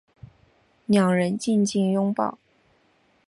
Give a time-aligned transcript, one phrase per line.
[0.87, 2.39] 两人静静拥抱